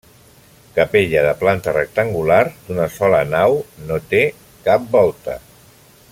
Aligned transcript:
Capella 0.77 1.21
de 1.25 1.33
planta 1.41 1.75
rectangular, 1.75 2.39
d'una 2.69 2.87
sola 2.95 3.21
nau, 3.37 3.59
no 3.91 4.03
té 4.15 4.23
cap 4.69 4.89
volta. 4.99 5.37